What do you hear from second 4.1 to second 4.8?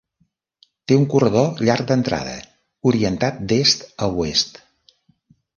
oest.